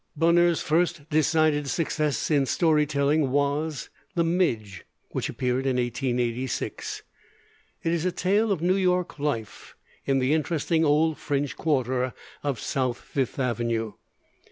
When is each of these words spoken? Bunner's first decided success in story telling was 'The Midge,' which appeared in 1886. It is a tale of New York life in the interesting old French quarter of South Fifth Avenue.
Bunner's 0.17 0.61
first 0.63 1.07
decided 1.11 1.67
success 1.69 2.31
in 2.31 2.47
story 2.47 2.87
telling 2.87 3.29
was 3.29 3.91
'The 4.15 4.23
Midge,' 4.23 4.83
which 5.09 5.29
appeared 5.29 5.67
in 5.67 5.75
1886. 5.77 7.03
It 7.83 7.91
is 7.93 8.03
a 8.03 8.11
tale 8.11 8.51
of 8.51 8.63
New 8.63 8.77
York 8.77 9.19
life 9.19 9.75
in 10.07 10.17
the 10.17 10.33
interesting 10.33 10.83
old 10.83 11.19
French 11.19 11.55
quarter 11.55 12.15
of 12.41 12.59
South 12.59 12.97
Fifth 12.97 13.37
Avenue. 13.37 13.93